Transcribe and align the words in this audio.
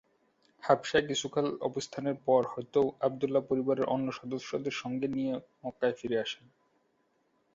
হাবশায় 0.63 1.05
কিছুকাল 1.07 1.47
অবস্থানের 1.61 2.17
পর 2.27 2.41
হযরত 2.53 2.75
আবদুল্লাহ 3.01 3.43
পরিবারের 3.49 3.85
অন্য 3.85 4.07
সদস্যদের 4.19 4.75
সঙ্গে 4.81 5.07
নিয়ে 5.07 5.33
মক্কায় 5.63 5.97
ফিরে 5.99 6.17
আসেন। 6.19 6.45